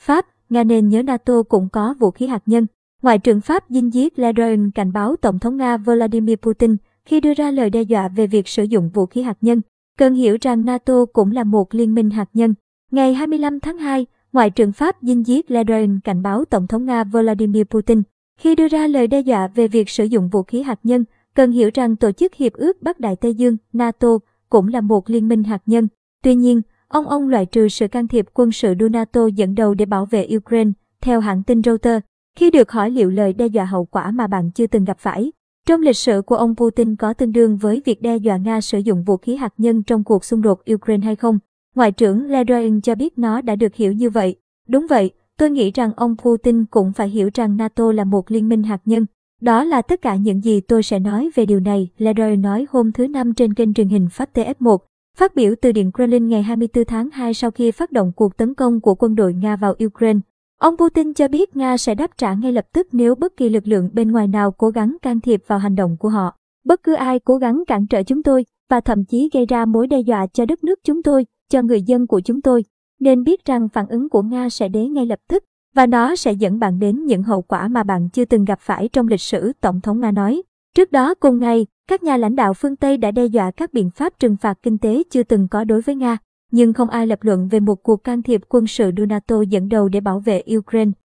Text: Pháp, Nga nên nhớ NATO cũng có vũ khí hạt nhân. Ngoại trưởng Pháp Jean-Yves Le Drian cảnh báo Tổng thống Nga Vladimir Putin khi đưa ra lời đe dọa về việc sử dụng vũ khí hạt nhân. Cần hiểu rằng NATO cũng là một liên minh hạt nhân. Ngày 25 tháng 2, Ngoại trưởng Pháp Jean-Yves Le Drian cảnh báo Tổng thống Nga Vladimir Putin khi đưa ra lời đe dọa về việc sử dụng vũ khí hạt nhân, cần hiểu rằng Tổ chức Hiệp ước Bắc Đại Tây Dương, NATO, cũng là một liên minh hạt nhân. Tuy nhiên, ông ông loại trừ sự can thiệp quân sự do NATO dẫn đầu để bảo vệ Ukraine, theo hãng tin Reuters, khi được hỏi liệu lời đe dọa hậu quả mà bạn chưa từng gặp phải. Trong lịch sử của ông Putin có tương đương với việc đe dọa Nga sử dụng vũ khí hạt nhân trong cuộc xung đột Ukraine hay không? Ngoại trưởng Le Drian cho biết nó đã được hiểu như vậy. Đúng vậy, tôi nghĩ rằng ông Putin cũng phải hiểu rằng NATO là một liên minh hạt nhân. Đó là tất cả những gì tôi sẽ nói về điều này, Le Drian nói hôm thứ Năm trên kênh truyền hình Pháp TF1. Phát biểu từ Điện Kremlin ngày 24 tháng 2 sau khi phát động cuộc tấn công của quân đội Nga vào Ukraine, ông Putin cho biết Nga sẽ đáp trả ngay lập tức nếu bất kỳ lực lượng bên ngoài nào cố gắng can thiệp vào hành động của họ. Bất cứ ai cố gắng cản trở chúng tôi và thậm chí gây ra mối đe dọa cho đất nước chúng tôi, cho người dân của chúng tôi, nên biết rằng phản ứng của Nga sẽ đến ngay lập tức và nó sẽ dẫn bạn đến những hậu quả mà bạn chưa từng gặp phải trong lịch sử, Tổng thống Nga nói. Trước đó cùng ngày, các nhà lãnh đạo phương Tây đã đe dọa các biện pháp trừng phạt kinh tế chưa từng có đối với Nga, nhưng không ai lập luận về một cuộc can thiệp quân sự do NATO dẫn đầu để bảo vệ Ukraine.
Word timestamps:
Pháp, 0.00 0.26
Nga 0.50 0.64
nên 0.64 0.88
nhớ 0.88 1.02
NATO 1.02 1.42
cũng 1.42 1.68
có 1.68 1.94
vũ 1.98 2.10
khí 2.10 2.26
hạt 2.26 2.42
nhân. 2.46 2.66
Ngoại 3.02 3.18
trưởng 3.18 3.40
Pháp 3.40 3.70
Jean-Yves 3.70 4.10
Le 4.16 4.32
Drian 4.32 4.70
cảnh 4.70 4.92
báo 4.92 5.16
Tổng 5.16 5.38
thống 5.38 5.56
Nga 5.56 5.76
Vladimir 5.76 6.36
Putin 6.36 6.76
khi 7.04 7.20
đưa 7.20 7.34
ra 7.34 7.50
lời 7.50 7.70
đe 7.70 7.82
dọa 7.82 8.08
về 8.08 8.26
việc 8.26 8.48
sử 8.48 8.62
dụng 8.62 8.90
vũ 8.94 9.06
khí 9.06 9.22
hạt 9.22 9.38
nhân. 9.40 9.60
Cần 9.98 10.14
hiểu 10.14 10.36
rằng 10.40 10.64
NATO 10.64 11.04
cũng 11.12 11.32
là 11.32 11.44
một 11.44 11.74
liên 11.74 11.94
minh 11.94 12.10
hạt 12.10 12.28
nhân. 12.34 12.54
Ngày 12.90 13.14
25 13.14 13.60
tháng 13.60 13.78
2, 13.78 14.06
Ngoại 14.32 14.50
trưởng 14.50 14.72
Pháp 14.72 15.02
Jean-Yves 15.02 15.42
Le 15.48 15.64
Drian 15.64 16.00
cảnh 16.00 16.22
báo 16.22 16.44
Tổng 16.44 16.66
thống 16.66 16.84
Nga 16.84 17.04
Vladimir 17.04 17.64
Putin 17.64 18.02
khi 18.38 18.54
đưa 18.54 18.68
ra 18.68 18.86
lời 18.86 19.06
đe 19.06 19.20
dọa 19.20 19.46
về 19.46 19.68
việc 19.68 19.88
sử 19.88 20.04
dụng 20.04 20.28
vũ 20.28 20.42
khí 20.42 20.62
hạt 20.62 20.80
nhân, 20.82 21.04
cần 21.34 21.52
hiểu 21.52 21.70
rằng 21.74 21.96
Tổ 21.96 22.12
chức 22.12 22.34
Hiệp 22.34 22.52
ước 22.52 22.82
Bắc 22.82 23.00
Đại 23.00 23.16
Tây 23.16 23.34
Dương, 23.34 23.56
NATO, 23.72 24.08
cũng 24.48 24.68
là 24.68 24.80
một 24.80 25.10
liên 25.10 25.28
minh 25.28 25.44
hạt 25.44 25.62
nhân. 25.66 25.88
Tuy 26.22 26.34
nhiên, 26.34 26.62
ông 26.90 27.08
ông 27.08 27.28
loại 27.28 27.46
trừ 27.46 27.68
sự 27.68 27.88
can 27.88 28.08
thiệp 28.08 28.26
quân 28.34 28.52
sự 28.52 28.74
do 28.80 28.88
NATO 28.88 29.26
dẫn 29.26 29.54
đầu 29.54 29.74
để 29.74 29.84
bảo 29.84 30.06
vệ 30.06 30.28
Ukraine, 30.36 30.70
theo 31.00 31.20
hãng 31.20 31.42
tin 31.42 31.62
Reuters, 31.62 32.04
khi 32.36 32.50
được 32.50 32.72
hỏi 32.72 32.90
liệu 32.90 33.10
lời 33.10 33.32
đe 33.32 33.46
dọa 33.46 33.64
hậu 33.64 33.84
quả 33.84 34.10
mà 34.10 34.26
bạn 34.26 34.50
chưa 34.50 34.66
từng 34.66 34.84
gặp 34.84 34.98
phải. 34.98 35.32
Trong 35.66 35.80
lịch 35.80 35.96
sử 35.96 36.22
của 36.22 36.36
ông 36.36 36.56
Putin 36.56 36.96
có 36.96 37.12
tương 37.12 37.32
đương 37.32 37.56
với 37.56 37.82
việc 37.84 38.02
đe 38.02 38.16
dọa 38.16 38.36
Nga 38.36 38.60
sử 38.60 38.78
dụng 38.78 39.04
vũ 39.04 39.16
khí 39.16 39.36
hạt 39.36 39.54
nhân 39.58 39.82
trong 39.82 40.04
cuộc 40.04 40.24
xung 40.24 40.42
đột 40.42 40.62
Ukraine 40.72 41.04
hay 41.04 41.16
không? 41.16 41.38
Ngoại 41.74 41.92
trưởng 41.92 42.30
Le 42.30 42.44
Drian 42.44 42.80
cho 42.80 42.94
biết 42.94 43.18
nó 43.18 43.40
đã 43.40 43.56
được 43.56 43.74
hiểu 43.74 43.92
như 43.92 44.10
vậy. 44.10 44.36
Đúng 44.68 44.86
vậy, 44.86 45.10
tôi 45.38 45.50
nghĩ 45.50 45.70
rằng 45.70 45.92
ông 45.96 46.16
Putin 46.16 46.64
cũng 46.64 46.92
phải 46.92 47.08
hiểu 47.08 47.30
rằng 47.34 47.56
NATO 47.56 47.92
là 47.92 48.04
một 48.04 48.30
liên 48.30 48.48
minh 48.48 48.62
hạt 48.62 48.80
nhân. 48.84 49.06
Đó 49.40 49.64
là 49.64 49.82
tất 49.82 50.02
cả 50.02 50.16
những 50.16 50.44
gì 50.44 50.60
tôi 50.60 50.82
sẽ 50.82 50.98
nói 50.98 51.30
về 51.34 51.46
điều 51.46 51.60
này, 51.60 51.88
Le 51.98 52.12
Drian 52.14 52.42
nói 52.42 52.66
hôm 52.70 52.92
thứ 52.92 53.08
Năm 53.08 53.34
trên 53.34 53.54
kênh 53.54 53.74
truyền 53.74 53.88
hình 53.88 54.08
Pháp 54.10 54.30
TF1. 54.34 54.78
Phát 55.20 55.34
biểu 55.34 55.54
từ 55.60 55.72
Điện 55.72 55.90
Kremlin 55.92 56.28
ngày 56.28 56.42
24 56.42 56.84
tháng 56.84 57.10
2 57.10 57.34
sau 57.34 57.50
khi 57.50 57.70
phát 57.70 57.92
động 57.92 58.12
cuộc 58.16 58.36
tấn 58.36 58.54
công 58.54 58.80
của 58.80 58.94
quân 58.94 59.14
đội 59.14 59.34
Nga 59.34 59.56
vào 59.56 59.74
Ukraine, 59.84 60.20
ông 60.58 60.76
Putin 60.76 61.14
cho 61.14 61.28
biết 61.28 61.56
Nga 61.56 61.76
sẽ 61.76 61.94
đáp 61.94 62.10
trả 62.16 62.34
ngay 62.34 62.52
lập 62.52 62.66
tức 62.72 62.88
nếu 62.92 63.14
bất 63.14 63.36
kỳ 63.36 63.48
lực 63.48 63.66
lượng 63.66 63.90
bên 63.92 64.12
ngoài 64.12 64.28
nào 64.28 64.50
cố 64.50 64.70
gắng 64.70 64.96
can 65.02 65.20
thiệp 65.20 65.42
vào 65.46 65.58
hành 65.58 65.74
động 65.74 65.96
của 66.00 66.08
họ. 66.08 66.36
Bất 66.64 66.82
cứ 66.82 66.94
ai 66.94 67.18
cố 67.18 67.36
gắng 67.36 67.64
cản 67.66 67.86
trở 67.86 68.02
chúng 68.02 68.22
tôi 68.22 68.44
và 68.70 68.80
thậm 68.80 69.04
chí 69.04 69.30
gây 69.32 69.46
ra 69.46 69.64
mối 69.64 69.86
đe 69.86 70.00
dọa 70.00 70.26
cho 70.26 70.46
đất 70.46 70.64
nước 70.64 70.78
chúng 70.84 71.02
tôi, 71.02 71.26
cho 71.50 71.62
người 71.62 71.82
dân 71.82 72.06
của 72.06 72.20
chúng 72.20 72.42
tôi, 72.42 72.64
nên 73.00 73.24
biết 73.24 73.44
rằng 73.44 73.68
phản 73.68 73.88
ứng 73.88 74.08
của 74.08 74.22
Nga 74.22 74.48
sẽ 74.48 74.68
đến 74.68 74.92
ngay 74.92 75.06
lập 75.06 75.18
tức 75.28 75.44
và 75.74 75.86
nó 75.86 76.16
sẽ 76.16 76.32
dẫn 76.32 76.58
bạn 76.58 76.78
đến 76.78 77.04
những 77.04 77.22
hậu 77.22 77.42
quả 77.42 77.68
mà 77.68 77.82
bạn 77.82 78.08
chưa 78.12 78.24
từng 78.24 78.44
gặp 78.44 78.58
phải 78.60 78.88
trong 78.88 79.08
lịch 79.08 79.20
sử, 79.20 79.52
Tổng 79.60 79.80
thống 79.80 80.00
Nga 80.00 80.10
nói. 80.10 80.42
Trước 80.76 80.92
đó 80.92 81.14
cùng 81.14 81.38
ngày, 81.38 81.66
các 81.88 82.02
nhà 82.02 82.16
lãnh 82.16 82.36
đạo 82.36 82.54
phương 82.54 82.76
Tây 82.76 82.96
đã 82.96 83.10
đe 83.10 83.26
dọa 83.26 83.50
các 83.50 83.72
biện 83.72 83.90
pháp 83.90 84.12
trừng 84.18 84.36
phạt 84.36 84.58
kinh 84.62 84.78
tế 84.78 85.02
chưa 85.10 85.22
từng 85.22 85.48
có 85.48 85.64
đối 85.64 85.80
với 85.80 85.94
Nga, 85.94 86.18
nhưng 86.52 86.72
không 86.72 86.90
ai 86.90 87.06
lập 87.06 87.18
luận 87.22 87.48
về 87.48 87.60
một 87.60 87.82
cuộc 87.82 88.04
can 88.04 88.22
thiệp 88.22 88.40
quân 88.48 88.66
sự 88.66 88.90
do 88.96 89.04
NATO 89.04 89.42
dẫn 89.48 89.68
đầu 89.68 89.88
để 89.88 90.00
bảo 90.00 90.20
vệ 90.20 90.42
Ukraine. 90.56 90.92